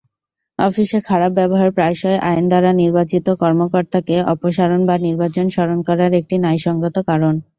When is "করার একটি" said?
5.87-6.35